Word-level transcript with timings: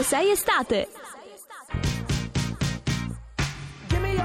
ovunque 0.00 0.02
sei 0.02 0.32
estate. 0.32 0.88
Give 3.88 4.20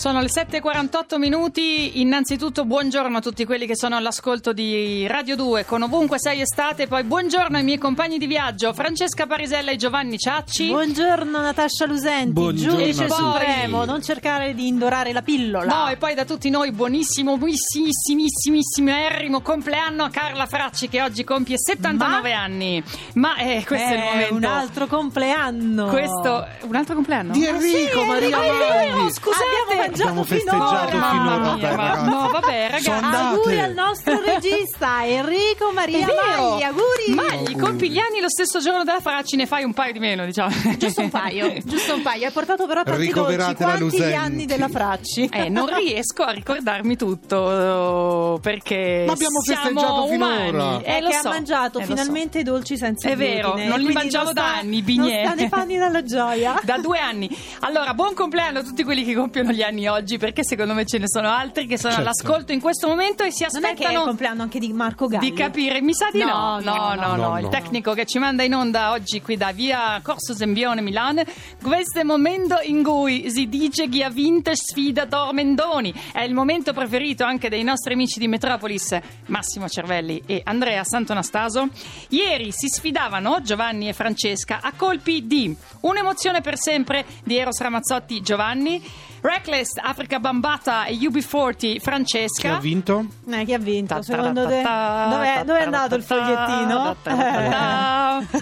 Sono 0.00 0.22
le 0.22 0.28
7.48 0.28 1.18
minuti, 1.18 2.00
innanzitutto 2.00 2.64
buongiorno 2.64 3.18
a 3.18 3.20
tutti 3.20 3.44
quelli 3.44 3.66
che 3.66 3.76
sono 3.76 3.96
all'ascolto 3.96 4.54
di 4.54 5.06
Radio 5.06 5.36
2 5.36 5.66
con 5.66 5.82
ovunque 5.82 6.18
sei 6.18 6.40
estate, 6.40 6.86
poi 6.86 7.02
buongiorno 7.04 7.58
ai 7.58 7.62
miei 7.64 7.76
compagni 7.76 8.16
di 8.16 8.26
viaggio 8.26 8.72
Francesca 8.72 9.26
Parisella 9.26 9.72
e 9.72 9.76
Giovanni 9.76 10.16
Ciacci. 10.16 10.68
Buongiorno 10.68 11.38
Natascia 11.42 11.84
Lusenti, 11.84 12.32
Buongiorno 12.32 12.78
giudice 12.78 13.10
supremo, 13.10 13.84
non 13.84 14.02
cercare 14.02 14.54
di 14.54 14.68
indorare 14.68 15.12
la 15.12 15.20
pillola. 15.20 15.66
No, 15.70 15.88
e 15.88 15.98
poi 15.98 16.14
da 16.14 16.24
tutti 16.24 16.48
noi 16.48 16.72
buonissimo, 16.72 17.36
buonissimissimo, 17.36 18.88
errimo 18.90 19.42
compleanno 19.42 20.04
a 20.04 20.08
Carla 20.08 20.46
Fracci 20.46 20.88
che 20.88 21.02
oggi 21.02 21.24
compie 21.24 21.56
79 21.58 22.32
anni. 22.32 22.82
Ma 23.16 23.36
eh, 23.36 23.62
questo 23.66 23.86
è, 23.86 23.92
il 23.92 23.98
Eh, 23.98 24.04
momento. 24.04 24.34
un 24.34 24.44
altro 24.44 24.86
compleanno. 24.86 25.88
Questo, 25.88 26.46
un 26.62 26.74
altro 26.74 26.94
compleanno? 26.94 27.32
Di 27.34 27.44
Enrico, 27.44 28.02
Maria 28.04 28.38
Ah, 28.38 28.42
è 28.42 28.50
vero, 28.86 28.96
Magli. 28.96 29.10
scusate. 29.12 29.88
Abbiamo 29.92 30.24
festeggiato 30.24 30.88
finora. 30.88 31.54
Mia, 31.54 32.02
no, 32.02 32.28
vabbè, 32.30 32.68
ragazzi. 32.70 32.90
Auguri 32.90 33.60
al 33.60 33.72
nostro 33.72 34.20
regista 34.24 35.04
Enrico 35.06 35.70
Maria. 35.72 36.06
Magli, 36.06 36.62
auguri. 36.62 37.14
Magli, 37.14 37.56
compi 37.58 37.90
gli 37.90 37.98
anni 37.98 38.20
lo 38.20 38.28
stesso 38.28 38.60
giorno 38.60 38.84
della 38.84 39.00
Fracci, 39.00 39.36
ne 39.36 39.46
fai 39.46 39.64
un 39.64 39.72
paio 39.72 39.92
di 39.92 39.98
meno, 39.98 40.24
diciamo. 40.24 40.54
Giusto 40.78 41.00
un 41.02 41.10
paio, 41.10 41.52
giusto 41.64 41.94
un 41.94 42.02
paio. 42.02 42.26
Hai 42.26 42.32
portato 42.32 42.66
però 42.66 42.82
tanti 42.82 43.08
dolci. 43.10 43.56
Quanti 43.56 43.98
gli 43.98 44.12
anni 44.14 44.46
della 44.46 44.68
Fracci? 44.68 45.28
Eh, 45.32 45.48
non 45.48 45.66
riesco 45.74 46.22
a 46.22 46.30
ricordarmi 46.32 46.96
tutto 46.96 48.38
perché 48.42 49.04
Ma 49.06 49.12
abbiamo 49.12 49.40
siamo 49.42 49.62
festeggiato 49.62 50.04
umani. 50.04 50.46
finora. 50.50 50.78
Eh, 50.80 50.82
È 50.96 51.00
lo 51.00 51.08
che 51.08 51.18
so, 51.20 51.28
ha 51.28 51.30
mangiato 51.32 51.78
eh, 51.78 51.80
lo 51.82 51.86
so. 51.86 51.96
finalmente 51.96 52.38
i 52.38 52.42
dolci 52.42 52.76
senza 52.76 53.08
È 53.08 53.16
vero, 53.16 53.48
glutine, 53.52 53.68
non 53.68 53.80
li 53.80 53.92
mangiavo 53.92 54.24
non 54.26 54.34
da 54.34 54.40
sta- 54.42 54.56
anni, 54.58 54.76
Non 54.76 54.84
bignè. 54.84 55.24
sta 55.24 55.34
nei 55.34 55.48
panni 55.48 55.76
dalla 55.76 56.02
gioia. 56.02 56.58
Da 56.70 56.78
due 56.78 56.98
anni. 56.98 57.28
Allora, 57.60 57.94
buon 57.94 58.14
compleanno 58.14 58.58
a 58.60 58.62
tutti 58.62 58.84
quelli 58.84 59.04
che 59.04 59.14
compiono 59.14 59.50
gli 59.52 59.62
anni 59.62 59.79
oggi, 59.88 60.18
perché 60.18 60.44
secondo 60.44 60.74
me 60.74 60.84
ce 60.84 60.98
ne 60.98 61.08
sono 61.08 61.28
altri 61.28 61.66
che 61.66 61.78
sono 61.78 61.92
Certo. 61.94 62.08
all'ascolto 62.08 62.52
in 62.52 62.60
questo 62.60 62.88
momento 62.88 63.22
e 63.22 63.30
si 63.32 63.46
Non 63.52 63.64
è 63.64 63.68
che 63.68 63.68
è 63.68 63.72
il 63.72 63.82
aspettano 63.84 64.04
compleanno 64.04 64.42
anche 64.42 64.58
di 64.58 64.72
Marco 64.72 65.06
Galli. 65.06 65.30
di 65.30 65.36
capire. 65.36 65.80
Mi 65.80 65.94
sa 65.94 66.08
di 66.12 66.18
no. 66.20 66.58
No, 66.60 66.60
No, 66.60 66.94
no, 66.94 66.94
no, 66.94 67.16
no. 67.16 67.28
no. 67.30 67.38
Il 67.38 67.48
tecnico 67.48 67.92
che 67.94 68.06
ci 68.06 68.18
manda 68.18 68.42
in 68.42 68.54
onda 68.54 68.92
oggi 68.92 69.20
qui 69.22 69.36
da 69.36 69.52
via 69.52 70.00
Corso 70.02 70.34
Sembione 70.34 70.80
Milano. 70.80 71.22
Questo 71.62 71.98
è 71.98 72.00
il 72.02 72.06
momento 72.06 72.58
in 72.62 72.82
cui 72.82 73.30
si 73.30 73.48
dice 73.48 73.88
chi 73.88 74.02
ha 74.02 74.10
vinto 74.10 74.54
sfida 74.54 75.04
Dormendoni. 75.04 75.92
È 76.12 76.20
il 76.22 76.34
momento 76.34 76.72
preferito 76.72 77.24
anche 77.24 77.48
dei 77.48 77.62
nostri 77.62 77.92
amici 77.94 78.18
di 78.18 78.28
Metropolis, 78.28 78.98
Massimo 79.26 79.68
Cervelli 79.68 80.22
e 80.26 80.40
Andrea 80.44 80.82
Santonastaso. 80.84 81.68
Ieri 82.08 82.50
si 82.52 82.68
sfidavano 82.68 83.40
Giovanni 83.42 83.88
e 83.88 83.92
Francesca 83.92 84.60
a 84.62 84.72
colpi 84.76 85.26
di 85.26 85.54
Un'emozione 85.80 86.40
per 86.40 86.58
sempre 86.58 87.04
di 87.24 87.36
Eros 87.38 87.58
Ramazzotti 87.60 88.20
Giovanni, 88.20 88.82
Reckless 89.22 89.72
Africa 89.82 90.18
Bambata 90.18 90.84
e 90.86 90.94
UB40 90.96 91.56
Chi 91.56 91.76
ha 91.76 91.80
Francesca. 91.80 92.58
vinto? 92.58 93.04
Eh, 93.30 93.44
chi 93.44 93.52
ha 93.54 93.58
vinto? 93.58 94.00
Secondo 94.02 94.46
te? 94.46 94.62
ta- 94.62 95.08
Dove 95.10 95.34
ta- 95.34 95.42
dove 95.44 95.58
è 95.58 95.60
ta- 95.60 95.64
andato 95.66 95.94
il 95.94 96.02
fogliettino? 96.02 96.96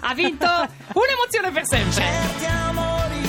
Ha 0.00 0.14
vinto 0.14 0.46
un'emozione 0.92 1.50
per 1.52 1.66
sempre. 1.66 1.92
Certi 1.92 2.44
amori 2.46 3.27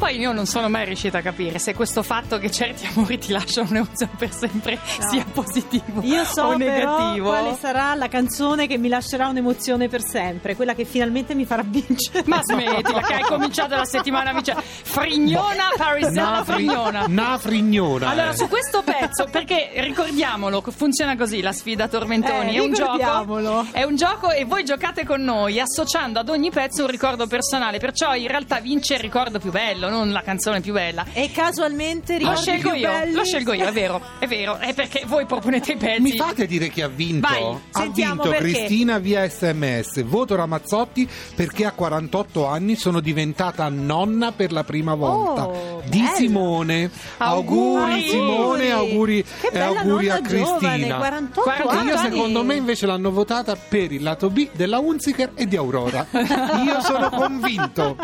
poi 0.00 0.18
io 0.18 0.32
non 0.32 0.46
sono 0.46 0.70
mai 0.70 0.86
riuscita 0.86 1.18
a 1.18 1.20
capire 1.20 1.58
se 1.58 1.74
questo 1.74 2.02
fatto 2.02 2.38
che 2.38 2.50
certi 2.50 2.86
amori 2.94 3.18
ti 3.18 3.32
lasciano 3.32 3.68
un'emozione 3.70 4.12
per 4.18 4.32
sempre 4.32 4.78
No. 4.98 5.08
sia 5.10 5.24
positivo 5.30 6.00
Io 6.02 6.24
so 6.24 6.44
o 6.44 6.56
però 6.56 6.96
negativo. 6.98 7.28
quale 7.28 7.54
sarà 7.60 7.94
la 7.94 8.08
canzone 8.08 8.66
che 8.66 8.78
mi 8.78 8.88
lascerà 8.88 9.28
un'emozione 9.28 9.88
per 9.88 10.02
sempre, 10.02 10.56
quella 10.56 10.72
che 10.74 10.84
finalmente 10.86 11.34
mi 11.34 11.44
farà 11.44 11.62
vincere. 11.64 12.22
Ma 12.26 12.40
smettila, 12.42 13.00
che 13.02 13.14
hai 13.14 13.22
cominciato 13.22 13.76
la 13.76 13.84
settimana 13.84 14.32
vice. 14.32 14.54
Frignona, 14.56 15.70
Parisella 15.76 16.42
Fri- 16.44 16.54
Frignona. 16.54 17.04
Una 17.06 17.38
frignona. 17.38 18.08
Allora, 18.08 18.30
eh. 18.30 18.36
su 18.36 18.48
questo 18.48 18.82
pezzo, 18.82 19.26
perché 19.30 19.70
ricordiamolo, 19.76 20.62
funziona 20.74 21.16
così 21.16 21.40
la 21.42 21.52
sfida 21.52 21.88
Tormentoni. 21.88 22.54
Eh, 22.54 22.58
è 22.58 22.58
un 22.60 22.72
gioco. 22.72 22.92
ricordiamolo. 22.92 23.66
È 23.70 23.82
un 23.82 23.96
gioco 23.96 24.30
e 24.30 24.44
voi 24.44 24.64
giocate 24.64 25.04
con 25.04 25.22
noi 25.22 25.60
associando 25.60 26.18
ad 26.20 26.28
ogni 26.28 26.50
pezzo 26.50 26.84
un 26.84 26.90
ricordo 26.90 27.26
personale. 27.26 27.78
Perciò 27.78 28.14
in 28.14 28.28
realtà 28.28 28.60
vince 28.60 28.94
il 28.94 29.00
ricordo 29.00 29.38
più 29.38 29.50
bello, 29.50 29.88
non 29.90 30.10
la 30.12 30.22
canzone 30.22 30.60
più 30.60 30.72
bella. 30.72 31.04
E 31.12 31.30
casualmente 31.32 32.18
Lo 32.20 32.34
scelgo 32.36 32.72
io, 32.72 32.88
belli? 32.88 33.12
lo 33.14 33.24
scelgo 33.24 33.52
io, 33.52 33.66
è 33.66 33.72
vero, 33.72 34.00
è 34.18 34.26
vero, 34.26 34.56
è 34.58 34.72
perché 34.74 35.02
voi 35.06 35.26
proponete 35.26 35.72
i 35.72 35.76
pezzi. 35.76 36.00
Mi 36.00 36.16
fate 36.16 36.46
dire 36.46 36.68
chi 36.68 36.80
ha 36.80 36.88
vinto? 36.88 37.28
Vai, 37.28 37.42
ha 37.42 37.58
sentiamo 37.80 38.22
vinto 38.22 38.30
perché. 38.30 38.52
Cristina 38.52 38.98
via 38.98 39.28
sms. 39.28 40.04
Voto 40.04 40.34
Ramazzotti 40.36 41.08
perché 41.34 41.64
a 41.66 41.72
48 41.72 42.46
anni 42.46 42.76
sono 42.76 43.00
diventata 43.00 43.68
nonna 43.68 44.32
per 44.32 44.52
la 44.52 44.64
prima 44.64 44.94
volta. 44.94 45.46
Oh, 45.48 45.82
di 45.84 45.98
bello. 46.00 46.14
Simone. 46.16 46.90
Auguri. 47.18 47.78
Auguri, 47.92 48.08
Simone, 48.08 48.70
auguri 48.70 49.24
Che 49.40 49.46
e 49.48 49.50
bella 49.50 49.80
auguri 49.80 50.08
a 50.08 50.14
nonna 50.14 50.28
giovane, 50.28 50.58
Cristina. 50.68 50.96
48 50.96 51.40
48 51.40 51.70
E 51.80 51.84
io 51.84 51.96
anni. 51.96 52.10
secondo 52.10 52.44
me 52.44 52.54
invece 52.54 52.86
l'hanno 52.86 53.10
votata 53.10 53.56
per 53.56 53.92
il 53.92 54.02
lato 54.02 54.30
B 54.30 54.48
della 54.52 54.78
Unziker 54.78 55.30
e 55.34 55.46
di 55.46 55.56
Aurora. 55.56 56.06
Io 56.12 56.80
sono 56.82 57.08
convinto. 57.10 57.96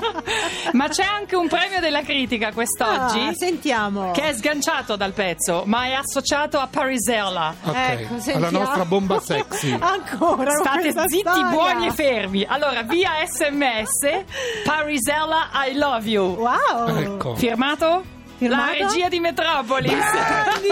Ma 0.72 0.88
c'è 0.88 1.04
anche 1.04 1.36
un 1.36 1.48
premio 1.48 1.75
della 1.80 2.02
critica 2.02 2.52
quest'oggi. 2.52 3.18
Ah, 3.20 3.32
sentiamo. 3.34 4.10
Che 4.12 4.22
è 4.22 4.32
sganciato 4.32 4.96
dal 4.96 5.12
pezzo, 5.12 5.62
ma 5.66 5.84
è 5.86 5.92
associato 5.92 6.58
a 6.58 6.66
Parisella. 6.66 7.54
Ok, 7.62 7.74
Ecco, 7.76 8.32
alla 8.34 8.50
nostra 8.50 8.84
bomba 8.84 9.20
sexy. 9.20 9.72
Ancora 9.78 10.50
State 10.50 10.92
zitti, 11.06 11.18
storia. 11.18 11.44
buoni 11.50 11.86
e 11.86 11.90
fermi. 11.92 12.44
Allora, 12.48 12.82
via 12.82 13.10
sms, 13.26 14.24
Parisella, 14.64 15.50
I 15.68 15.74
love 15.74 16.08
you. 16.08 16.34
Wow. 16.36 16.88
Ecco. 16.96 17.34
Firmato? 17.36 18.14
Firmato? 18.36 18.78
La 18.78 18.86
regia 18.88 19.08
di 19.08 19.20
Metropolis. 19.20 19.92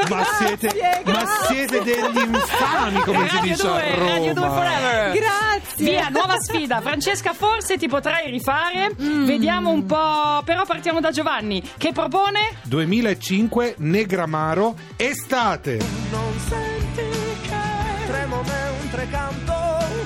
Ma 0.08 0.24
siete, 0.38 0.68
Grazie, 0.68 1.12
ma 1.12 1.26
siete 1.46 1.82
degli 1.82 2.18
infami, 2.18 3.00
come 3.00 3.28
si 3.28 3.34
Radio 3.36 3.52
dice 3.52 3.66
2, 3.66 3.72
a 3.72 3.94
Roma. 3.94 4.10
Radio 4.10 4.34
2 4.34 4.48
Forever. 4.48 5.12
Grazie. 5.12 5.84
Via, 5.84 6.08
nuova 6.08 6.40
sfida. 6.40 6.80
Francesca, 6.80 7.32
forse 7.32 7.78
ti 7.78 7.88
potrai 7.88 8.30
rifare. 8.30 8.94
Mm. 9.00 9.24
Vediamo 9.24 9.70
un 9.70 9.86
po'. 9.86 10.42
Però 10.44 10.64
partiamo 10.64 11.00
da 11.00 11.10
Giovanni, 11.10 11.62
che 11.78 11.92
propone 11.92 12.56
2005 12.64 13.76
Negramaro 13.78 14.74
estate. 14.96 15.78
Non 16.10 16.38
senti 16.46 17.02
che 17.42 18.06
tremo 18.06 18.42
mentre 18.42 19.08
canto, 19.10 19.54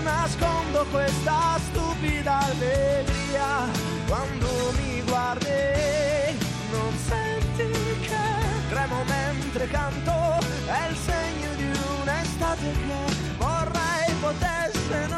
nascondo 0.03 0.87
questa 0.91 1.59
stupida 1.71 2.39
allegria 2.39 2.98
canto, 9.69 10.39
è 10.67 10.89
il 10.91 10.97
segno 10.97 11.55
di 11.57 11.71
un'estate 12.03 12.73
che 12.73 13.37
vorrei 13.37 14.15
potesse 14.21 15.07
non. 15.09 15.18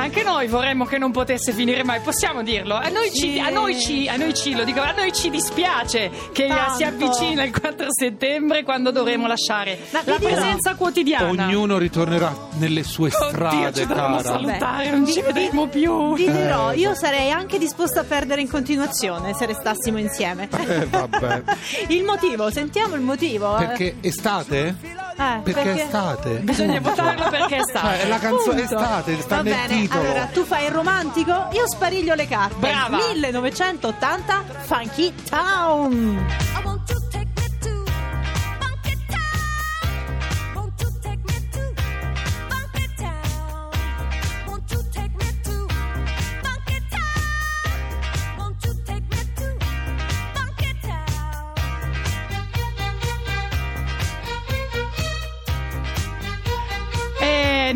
Anche 0.00 0.22
noi 0.22 0.46
vorremmo 0.46 0.84
che 0.84 0.96
non 0.96 1.10
potesse 1.10 1.52
finire 1.52 1.82
mai, 1.82 2.00
possiamo 2.00 2.42
dirlo. 2.44 2.76
A 2.76 2.88
noi, 2.88 3.12
ci, 3.12 3.38
a 3.40 3.50
noi, 3.50 3.78
ci, 3.78 4.08
a 4.08 4.16
noi 4.16 4.32
ci- 4.32 4.54
lo 4.54 4.62
dico, 4.62 4.80
a 4.80 4.92
noi 4.96 5.12
ci 5.12 5.28
dispiace 5.28 6.08
che 6.32 6.46
Tanto. 6.46 6.74
si 6.76 6.84
avvicina 6.84 7.42
il 7.42 7.50
4 7.58 7.86
settembre 7.90 8.62
quando 8.62 8.92
dovremo 8.92 9.26
lasciare 9.26 9.76
Ma 9.90 10.00
la 10.04 10.14
presenza 10.18 10.76
quotidiana. 10.76 11.28
Ognuno 11.46 11.78
ritornerà 11.78 12.32
nelle 12.58 12.84
sue 12.84 13.10
Oddio, 13.12 13.28
strade, 13.28 13.80
ci 13.80 13.86
dovremo 13.86 14.16
cara. 14.16 14.22
salutare, 14.22 14.90
non 14.90 15.06
ci 15.06 15.20
vedremo 15.20 15.66
più. 15.66 16.14
Vi 16.14 16.30
dirò, 16.30 16.70
Eh, 16.70 16.76
io 16.76 16.94
sarei 16.94 17.30
anche 17.32 17.58
disposta 17.58 18.00
a 18.00 18.04
perdere 18.04 18.40
in 18.40 18.48
continuazione 18.48 19.34
se 19.34 19.46
restassimo 19.46 19.98
insieme. 19.98 20.48
Eh, 20.68 20.86
vabbè. 20.86 21.42
Il 21.88 22.04
motivo, 22.04 22.50
sentiamo 22.50 22.94
il 22.94 23.00
motivo. 23.00 23.56
eh. 23.58 23.66
Perché 23.66 23.96
estate? 24.00 24.76
Eh, 25.20 25.40
Perché 25.42 25.72
è 25.74 25.80
estate? 25.82 26.30
Bisogna 26.38 26.78
votarlo 26.80 27.28
perché 27.28 27.56
è 27.56 27.62
stato. 27.68 27.86
Cioè, 27.88 28.06
la 28.08 28.18
canzone 28.18 28.60
Punto. 28.62 28.74
estate 28.78 29.20
sta 29.20 29.36
Va 29.36 29.42
nel 29.42 29.52
bene, 29.52 29.80
titolo. 29.80 30.00
allora 30.00 30.24
tu 30.26 30.44
fai 30.44 30.64
il 30.66 30.70
romantico, 30.70 31.48
io 31.52 31.66
spariglio 31.68 32.14
le 32.14 32.28
carte. 32.28 32.54
Brava. 32.58 32.98
1980 32.98 34.44
Funky 34.64 35.12
Town. 35.28 36.26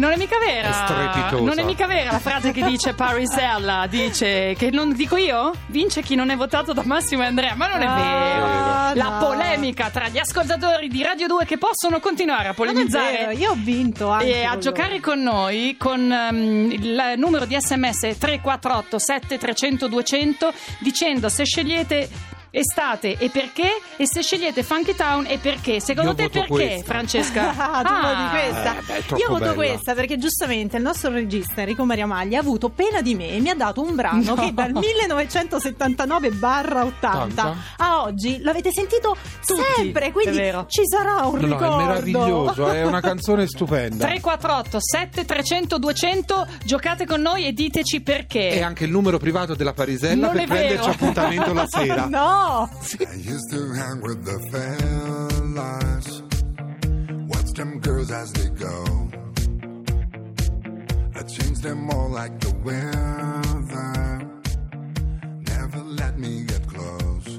Non 0.02 0.12
è 0.12 0.16
mica 0.16 0.37
vera. 0.38 0.69
È 0.69 0.72
strepitosa. 0.72 1.44
Non 1.44 1.58
è 1.58 1.62
mica 1.62 1.87
vera 1.87 2.10
la 2.10 2.19
frase 2.19 2.50
che 2.50 2.62
dice 2.64 2.93
Parisella. 2.94 3.87
Dice 3.88 4.54
che 4.58 4.70
non 4.70 4.93
dico 4.94 5.16
io? 5.16 5.52
Vince 5.66 6.02
chi 6.02 6.16
non 6.16 6.31
è 6.31 6.37
votato 6.37 6.72
da 6.72 6.82
Massimo 6.84 7.22
e 7.22 7.26
Andrea. 7.26 7.54
Ma 7.54 7.69
non 7.69 7.81
è 7.82 7.87
Ah, 7.87 7.94
vero. 7.94 9.00
La 9.00 9.19
no. 9.19 9.19
polemica 9.26 9.90
tra 9.90 10.08
gli 10.08 10.19
ascoltatori 10.19 10.88
di 10.88 11.02
Radio 11.02 11.28
2 11.28 11.44
che 11.44 11.56
possono 11.56 12.00
continuare 12.00 12.49
a 12.49 12.54
Non 12.56 12.69
è 12.69 12.72
vero, 12.72 12.82
polemizzare. 12.82 13.34
io 13.34 13.50
ho 13.52 13.56
vinto 13.56 14.08
anche 14.10 14.40
E 14.40 14.44
a 14.44 14.58
giocare 14.58 14.99
loro. 14.99 15.02
con 15.02 15.22
noi 15.22 15.76
con 15.78 16.10
ehm, 16.12 16.70
il 16.72 17.12
numero 17.16 17.44
di 17.44 17.56
sms 17.58 18.19
348 18.19 18.98
7300 18.98 19.87
200 19.88 20.52
dicendo 20.81 21.28
se 21.28 21.44
scegliete 21.44 22.08
estate 22.54 23.16
e 23.16 23.31
perché 23.31 23.66
e 23.96 24.06
se 24.06 24.20
scegliete 24.22 24.62
Funky 24.62 24.94
Town 24.94 25.25
e 25.26 25.38
perché 25.38 25.81
secondo 25.81 26.10
Io 26.10 26.16
te 26.16 26.22
voto 26.25 26.38
perché 26.40 26.52
questa. 26.52 26.84
Francesca? 26.84 27.50
Ah, 27.72 27.82
tu 27.82 27.94
voti 27.94 28.28
questa. 28.31 28.76
Eh, 28.78 28.82
beh, 29.08 29.16
Io 29.19 29.28
voto 29.28 29.40
bella. 29.40 29.54
questa 29.54 29.94
perché 29.94 30.19
giustamente 30.19 30.76
il 30.76 30.82
nostro 30.82 31.10
regista 31.10 31.60
Enrico 31.62 31.84
Maria 31.84 32.06
Maglia 32.06 32.38
ha 32.38 32.40
avuto 32.40 32.69
pena 32.69 33.00
di 33.00 33.14
me 33.14 33.31
e 33.31 33.40
mi 33.40 33.49
ha 33.49 33.54
dato 33.54 33.81
un 33.82 33.94
brano 33.94 34.20
No. 34.22 34.34
che 34.34 34.52
dal 34.52 34.72
1979-80 35.90 36.93
Tanta. 37.00 37.56
a 37.78 38.03
oggi 38.03 38.41
l'avete 38.43 38.70
sentito 38.72 39.17
Tutti, 39.44 39.60
sempre, 39.77 40.12
quindi 40.12 40.36
ci 40.69 40.82
sarà 40.86 41.27
un 41.27 41.38
No, 41.41 41.46
no, 41.46 41.55
ricordo. 41.55 41.81
è 41.81 41.84
meraviglioso, 41.86 42.70
è 42.70 42.84
una 42.84 43.00
canzone 43.00 43.46
stupenda. 43.48 44.05
348 44.06 44.79
7300 44.81 45.79
200 45.79 46.46
giocate 46.65 47.06
con 47.06 47.20
noi 47.20 47.46
e 47.46 47.53
diteci 47.53 48.00
perché. 48.03 48.50
E 48.50 48.62
anche 48.62 48.84
il 48.84 48.91
numero 48.91 49.19
privato 49.19 49.55
della 49.55 49.72
Parisella 49.72 50.27
Non 50.27 50.36
per 50.36 50.46
prenderci 50.46 50.88
appuntamento 50.88 51.53
la 51.53 51.67
sera. 51.67 52.06
No! 52.06 52.42
I 52.43 53.15
used 53.19 53.51
to 53.53 53.72
hang 53.72 54.01
with 54.01 54.25
the 54.25 54.39
fellas, 54.51 56.22
watch 57.29 57.53
them 57.53 57.79
girls 57.79 58.11
as 58.11 58.32
they 58.32 58.49
go. 58.49 58.84
I 61.15 61.22
changed 61.22 61.63
them 61.63 61.89
all 61.91 62.08
like 62.08 62.41
the 62.41 62.53
weather, 62.67 64.27
never 65.53 65.84
let 65.84 66.19
me 66.19 66.43
get 66.43 66.67
close. 66.67 67.39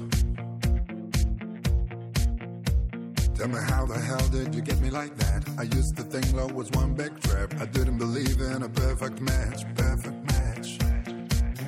Tell 3.36 3.48
me 3.48 3.60
how 3.60 3.84
the 3.84 3.98
hell 3.98 4.26
did 4.28 4.54
you 4.54 4.62
get 4.62 4.80
me 4.80 4.88
like 4.88 5.14
that? 5.18 5.44
I 5.58 5.64
used 5.64 5.98
to 5.98 6.02
think 6.04 6.32
love 6.32 6.52
was 6.52 6.70
one 6.70 6.94
big 6.94 7.20
trip. 7.20 7.52
I 7.60 7.66
didn't 7.66 7.98
believe 7.98 8.40
in 8.40 8.62
a 8.62 8.70
perfect 8.70 9.20
match, 9.20 9.64
perfect. 9.74 10.23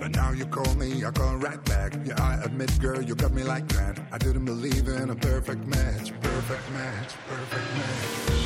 But 0.06 0.14
now 0.14 0.30
you 0.30 0.46
call 0.46 0.72
me, 0.76 1.04
I 1.04 1.10
call 1.10 1.34
right 1.34 1.64
back. 1.64 1.92
Yeah, 2.04 2.22
I 2.22 2.44
admit, 2.44 2.78
girl, 2.78 3.02
you 3.02 3.16
got 3.16 3.32
me 3.32 3.42
like 3.42 3.66
that. 3.70 3.98
I 4.12 4.18
didn't 4.18 4.44
believe 4.44 4.86
in 4.86 5.10
a 5.10 5.16
perfect 5.16 5.66
match, 5.66 6.12
perfect 6.20 6.70
match, 6.70 7.12
perfect 7.28 7.74
match. 7.74 8.45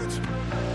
church. 0.00 0.69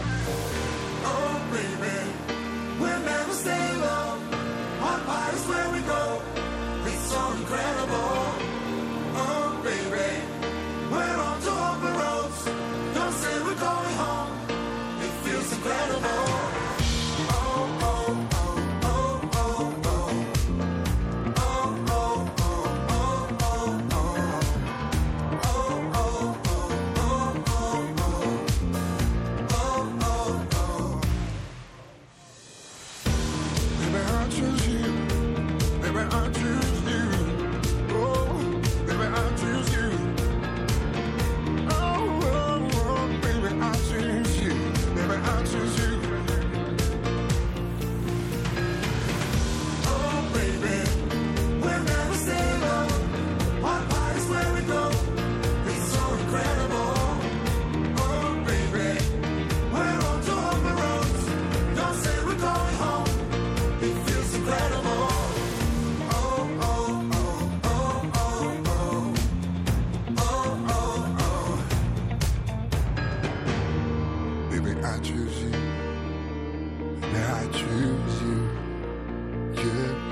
Yeah. 79.65 80.04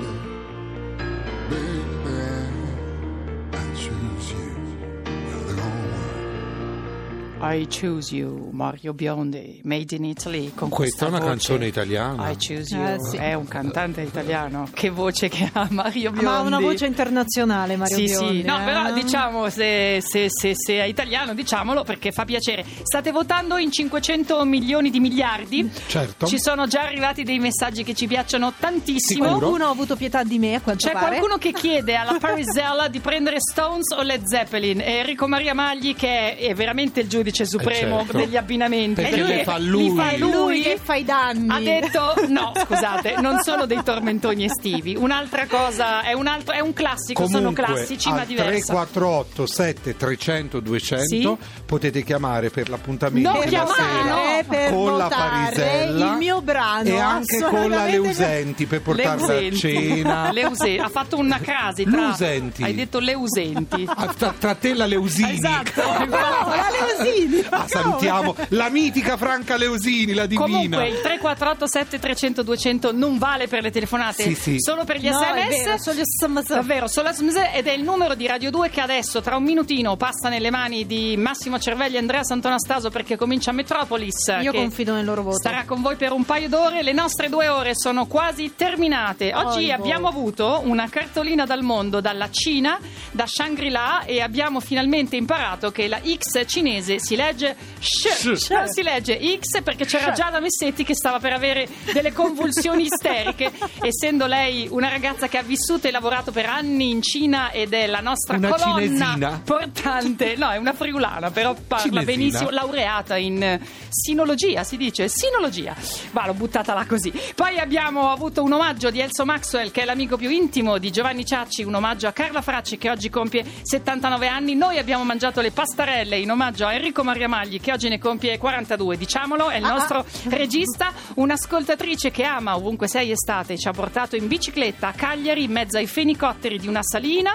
I 7.46 7.66
choose 7.68 8.14
you, 8.14 8.48
Mario 8.52 8.94
Biondi, 8.94 9.60
Made 9.64 9.94
in 9.94 10.04
Italy. 10.04 10.52
Con 10.54 10.68
Questa 10.70 11.04
è 11.04 11.08
una 11.08 11.18
voce. 11.18 11.30
canzone 11.30 11.66
italiana. 11.66 12.30
I 12.30 12.36
choose 12.36 12.74
you, 12.74 12.82
Eh, 12.84 12.96
sì. 13.00 13.16
è 13.16 13.34
un 13.34 13.46
cantante 13.46 14.00
italiano. 14.00 14.68
Che 14.72 14.88
voce 14.88 15.28
che 15.28 15.50
ha 15.52 15.66
Mario 15.70 16.10
Biondi. 16.10 16.24
Ma 16.24 16.36
ha 16.38 16.40
una 16.40 16.58
voce 16.60 16.86
internazionale, 16.86 17.76
Mario 17.76 17.96
Sì, 17.96 18.04
Biondi. 18.04 18.40
sì, 18.40 18.46
no, 18.46 18.60
eh? 18.60 18.64
però 18.64 18.92
diciamo 18.92 19.48
se, 19.50 20.00
se- 20.00 20.28
se- 20.30 20.54
se 20.54 20.74
è 20.80 20.84
italiano, 20.84 21.34
diciamolo 21.34 21.84
perché 21.84 22.12
fa 22.12 22.24
piacere. 22.24 22.64
State 22.82 23.10
votando 23.10 23.56
in 23.58 23.70
500 23.70 24.44
milioni 24.44 24.88
di 24.90 25.00
miliardi. 25.00 25.70
Certo. 25.86 26.26
Ci 26.26 26.38
sono 26.40 26.66
già 26.66 26.82
arrivati 26.82 27.24
dei 27.24 27.38
messaggi 27.38 27.84
che 27.84 27.94
ci 27.94 28.06
piacciono 28.06 28.52
tantissimo. 28.58 29.24
Sicuro? 29.24 29.38
Qualcuno 29.38 29.66
ha 29.66 29.70
avuto 29.70 29.96
pietà 29.96 30.22
di 30.22 30.38
me, 30.38 30.54
a 30.54 30.60
quanto 30.60 30.86
C'è 30.86 30.92
pare. 30.92 31.06
qualcuno 31.08 31.36
che 31.36 31.52
chiede 31.52 31.94
alla 31.94 32.16
Parisella 32.20 32.88
di 32.88 33.00
prendere 33.00 33.36
Stones 33.40 33.90
o 33.96 34.02
Led 34.02 34.24
Zeppelin 34.24 34.80
Enrico 34.80 35.26
Maria 35.28 35.52
Magli 35.52 35.94
che 35.94 36.36
è 36.36 36.54
veramente 36.54 37.00
il 37.00 37.08
giudice 37.08 37.32
supremo 37.44 37.98
certo. 38.02 38.18
degli 38.18 38.36
abbinamenti 38.36 39.02
Perché 39.02 39.22
li 39.22 39.42
fa 39.42 39.58
lui. 39.58 39.90
li 39.90 39.96
fa 39.96 40.16
lui 40.16 40.60
che 40.62 40.78
fa 40.82 40.94
i 40.94 41.04
danni. 41.04 41.48
ha 41.50 41.58
detto 41.58 42.14
no 42.28 42.52
scusate 42.54 43.16
non 43.20 43.40
sono 43.42 43.66
dei 43.66 43.82
tormentoni 43.82 44.44
estivi 44.44 44.94
un'altra 44.96 45.46
cosa 45.46 46.02
è 46.02 46.12
un, 46.12 46.26
altro, 46.28 46.54
è 46.54 46.60
un 46.60 46.72
classico 46.72 47.26
sono 47.26 47.52
Comunque, 47.52 47.64
classici 47.64 48.10
ma 48.10 48.24
diversi 48.24 48.66
348 48.66 49.46
7 49.46 49.96
300 49.96 50.60
200 50.60 51.04
Sì. 51.08 51.36
potete 51.66 52.02
chiamare 52.04 52.50
per 52.50 52.68
l'appuntamento 52.68 53.30
della 53.32 53.44
chiamare, 53.44 53.74
sera 53.74 54.44
per 54.46 54.70
con 54.72 54.96
la 54.96 55.08
Parisella 55.08 56.10
il 56.12 56.16
mio 56.18 56.40
brano, 56.42 56.88
e 56.88 56.98
anche 56.98 57.40
con 57.40 57.70
la. 57.70 57.86
Leusenti 57.86 58.66
per 58.66 58.82
portarla 58.82 59.24
a 59.24 59.40
Leusenti. 59.40 59.56
cena. 59.58 60.30
Leuse- 60.32 60.78
ha 60.78 60.88
fatto 60.88 61.16
una 61.18 61.38
crasi 61.38 61.84
tra 61.84 62.00
Leusenti. 62.00 62.62
hai 62.62 62.74
detto 62.74 62.98
Leusenti 62.98 63.84
Ah, 63.86 64.06
Tra, 64.16 64.34
tra 64.38 64.54
te 64.54 64.70
e 64.70 64.74
la 64.74 64.86
Leusini. 64.86 65.32
esatto 65.32 65.82
No, 66.04 66.06
la 66.08 66.68
Leusini. 66.70 67.23
Ah, 67.50 67.66
salutiamo 67.68 68.34
la 68.50 68.68
mitica 68.68 69.16
Franca 69.16 69.56
Leusini, 69.56 70.12
la 70.12 70.26
divina. 70.26 70.46
Comunque 70.46 70.88
il 70.88 71.00
348 71.00 71.66
7300 71.66 72.42
200 72.42 72.92
non 72.92 73.18
vale 73.18 73.48
per 73.48 73.62
le 73.62 73.70
telefonate, 73.70 74.22
Sì, 74.22 74.34
sì. 74.34 74.54
solo 74.58 74.84
per 74.84 74.98
gli 74.98 75.08
No, 75.08 75.20
è 75.20 75.46
sms. 75.48 75.64
vero, 75.64 75.78
solo 75.78 75.96
gli 75.98 76.02
SMS. 76.04 76.48
Davvero, 76.48 76.86
solo 76.88 77.12
SMS 77.12 77.36
ed 77.54 77.66
è 77.66 77.72
il 77.72 77.82
numero 77.82 78.14
di 78.14 78.26
Radio 78.26 78.50
2 78.50 78.70
che 78.70 78.80
adesso 78.80 79.20
tra 79.20 79.36
un 79.36 79.42
minutino 79.44 79.96
passa 79.96 80.28
nelle 80.28 80.50
mani 80.50 80.86
di 80.86 81.16
Massimo 81.16 81.58
Cervelli 81.58 81.96
e 81.96 81.98
Andrea 81.98 82.22
Santonastaso 82.24 82.90
perché 82.90 83.16
comincia 83.16 83.52
Metropolis. 83.52 84.26
Io 84.42 84.52
che 84.52 84.58
confido 84.58 84.94
nel 84.94 85.04
loro 85.04 85.22
voto. 85.22 85.36
Starà 85.36 85.64
con 85.64 85.80
voi 85.82 85.96
per 85.96 86.12
un 86.12 86.24
paio 86.24 86.48
d'ore, 86.48 86.82
le 86.82 86.92
nostre 86.92 87.28
due 87.28 87.48
ore 87.48 87.72
sono 87.74 88.06
quasi 88.06 88.52
terminate. 88.56 89.32
Oggi 89.34 89.58
Oi, 89.64 89.72
abbiamo 89.72 90.08
avuto 90.08 90.62
una 90.64 90.88
cartolina 90.88 91.44
dal 91.44 91.62
mondo, 91.62 92.00
dalla 92.00 92.30
Cina, 92.30 92.78
da 93.10 93.26
Shangri-La 93.26 94.04
e 94.04 94.20
abbiamo 94.20 94.60
finalmente 94.60 95.16
imparato 95.16 95.70
che 95.70 95.88
la 95.88 96.00
X 96.02 96.44
cinese 96.46 96.98
si 96.98 97.13
legge 97.16 97.56
sh, 97.78 98.34
Sh. 98.34 98.50
non 98.50 98.68
si 98.68 98.82
legge 98.82 99.18
X 99.38 99.62
perché 99.62 99.84
c'era 99.84 100.12
già 100.12 100.30
da 100.30 100.40
Messetti 100.40 100.84
che 100.84 100.94
stava 100.94 101.18
per 101.18 101.32
avere 101.32 101.68
delle 101.92 102.12
convulsioni 102.12 102.84
isteriche, 102.84 103.52
essendo 103.82 104.26
lei 104.26 104.66
una 104.70 104.88
ragazza 104.88 105.28
che 105.28 105.38
ha 105.38 105.42
vissuto 105.42 105.86
e 105.88 105.90
lavorato 105.90 106.30
per 106.32 106.46
anni 106.46 106.90
in 106.90 107.02
Cina 107.02 107.50
ed 107.50 107.72
è 107.72 107.86
la 107.86 108.00
nostra 108.00 108.36
Una 108.36 108.48
colonna 108.48 108.80
cinesina? 108.80 109.40
portante. 109.44 110.34
No, 110.36 110.50
è 110.50 110.56
una 110.56 110.72
friulana, 110.72 111.30
però 111.30 111.54
parla 111.54 111.84
Cinesina? 111.84 112.04
benissimo, 112.04 112.50
laureata 112.50 113.16
in 113.16 113.42
eh, 113.42 113.60
sinologia, 113.88 114.64
si 114.64 114.76
dice, 114.76 115.08
sinologia. 115.08 115.74
Va, 116.12 116.26
l'ho 116.26 116.34
buttata 116.34 116.74
là 116.74 116.84
così. 116.86 117.12
Poi 117.34 117.58
abbiamo 117.58 118.10
avuto 118.10 118.42
un 118.42 118.52
omaggio 118.52 118.90
di 118.90 119.00
Elso 119.00 119.24
Maxwell, 119.24 119.70
che 119.70 119.82
è 119.82 119.84
l'amico 119.84 120.16
più 120.16 120.30
intimo 120.30 120.78
di 120.78 120.90
Giovanni 120.90 121.24
Ciacci, 121.24 121.62
un 121.64 121.74
omaggio 121.74 122.06
a 122.06 122.12
Carla 122.12 122.42
Fracci 122.42 122.78
che 122.78 122.90
oggi 122.90 123.10
compie 123.10 123.44
79 123.62 124.28
anni. 124.28 124.54
Noi 124.54 124.78
abbiamo 124.78 125.04
mangiato 125.04 125.40
le 125.40 125.50
pastarelle 125.50 126.16
in 126.18 126.30
omaggio 126.30 126.66
a 126.66 126.72
Enrico 126.74 126.93
Maria 127.02 127.28
Magli 127.28 127.60
che 127.60 127.72
oggi 127.72 127.88
ne 127.88 127.98
compie 127.98 128.38
42, 128.38 128.96
diciamolo, 128.96 129.48
è 129.48 129.56
il 129.56 129.64
nostro 129.64 130.04
regista, 130.28 130.92
un'ascoltatrice 131.14 132.10
che 132.10 132.24
ama 132.24 132.56
ovunque 132.56 132.86
sei 132.86 133.10
estate, 133.10 133.58
ci 133.58 133.68
ha 133.68 133.72
portato 133.72 134.16
in 134.16 134.28
bicicletta 134.28 134.88
a 134.88 134.92
Cagliari 134.92 135.44
in 135.44 135.50
mezzo 135.50 135.76
ai 135.78 135.86
fenicotteri 135.86 136.58
di 136.58 136.68
una 136.68 136.82
salina 136.82 137.32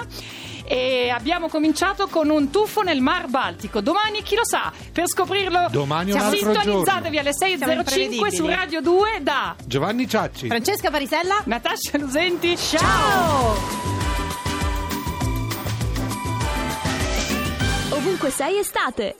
e 0.66 1.10
abbiamo 1.10 1.48
cominciato 1.48 2.08
con 2.08 2.30
un 2.30 2.52
tuffo 2.52 2.82
nel 2.82 3.02
Mar 3.02 3.28
Baltico. 3.28 3.82
Domani 3.82 4.22
chi 4.22 4.36
lo 4.36 4.46
sa? 4.46 4.72
Per 4.92 5.08
scoprirlo 5.08 5.68
Domani 5.72 6.12
un 6.12 6.20
altro 6.20 6.54
sintonizzatevi 6.54 7.18
alle 7.18 7.34
Siamo 7.34 7.54
6.05 7.56 7.78
imprevedibili. 7.78 8.36
su 8.36 8.46
Radio 8.46 8.82
2 8.82 9.20
da 9.22 9.56
Giovanni 9.66 10.08
Ciacci. 10.08 10.48
Francesca 10.48 10.92
Parisella? 10.92 11.42
Natascia 11.46 11.98
Lusenti. 11.98 12.56
Ciao! 12.56 13.56
Ovunque 17.90 18.30
sei 18.30 18.60
estate. 18.60 19.16